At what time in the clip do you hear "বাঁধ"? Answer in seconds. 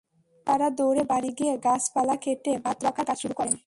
2.63-2.77